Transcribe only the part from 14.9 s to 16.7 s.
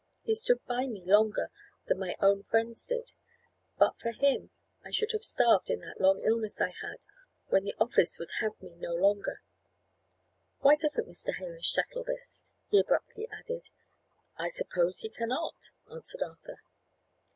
he cannot," answered Arthur.